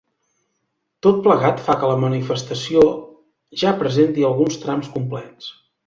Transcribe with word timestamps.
Tot 1.07 1.19
plegat 1.27 1.61
fa 1.67 1.75
que 1.83 1.91
la 1.91 1.99
manifestació 2.05 2.87
ja 3.65 3.75
presenti 3.85 4.29
alguns 4.33 4.63
trams 4.65 4.95
complets. 4.99 5.57